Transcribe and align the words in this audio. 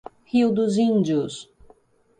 Rio 0.25 0.49
dos 0.51 0.79
Índios 0.79 1.47